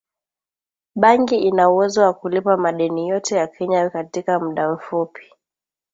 [0.95, 5.33] bangi ina uwezo wa kulipa madeni yote ya Kenya katika mda mfupi